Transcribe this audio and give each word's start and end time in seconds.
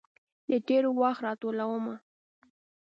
د 0.49 0.51
تیروخت 0.67 1.19
راټولومه 1.25 1.95